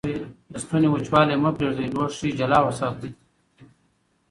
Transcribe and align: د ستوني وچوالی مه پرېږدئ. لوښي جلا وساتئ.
د 0.51 0.53
ستوني 0.63 0.87
وچوالی 0.89 1.35
مه 1.43 1.51
پرېږدئ. 1.57 1.87
لوښي 1.95 2.29
جلا 2.39 2.59
وساتئ. 2.63 3.11